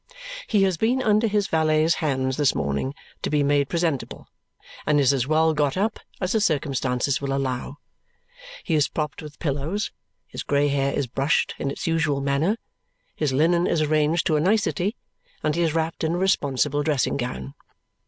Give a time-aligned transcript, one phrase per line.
[0.47, 4.25] He has been under his valet's hands this morning to be made presentable
[4.87, 7.77] and is as well got up as the circumstances will allow.
[8.63, 9.91] He is propped with pillows,
[10.25, 12.57] his grey hair is brushed in its usual manner,
[13.15, 14.95] his linen is arranged to a nicety,
[15.43, 17.53] and he is wrapped in a responsible dressing gown.